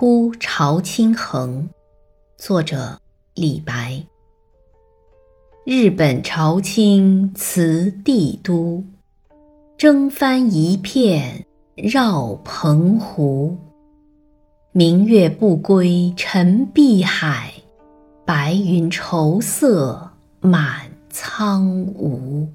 [0.00, 1.68] 哭潮清横，
[2.38, 2.98] 作者
[3.34, 4.02] 李白。
[5.66, 8.82] 日本朝清辞帝都，
[9.76, 11.44] 征帆一片
[11.74, 13.58] 绕澎湖。
[14.72, 17.52] 明月不归沉碧海，
[18.24, 22.48] 白云愁色满苍梧。